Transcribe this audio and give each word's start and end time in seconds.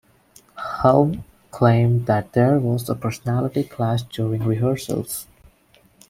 Helme 0.79 1.23
claimed 1.51 2.07
that 2.07 2.33
there 2.33 2.57
was 2.57 2.89
a 2.89 2.95
personality 2.95 3.63
clash 3.63 4.01
during 4.01 4.43
rehearsals. 4.43 5.27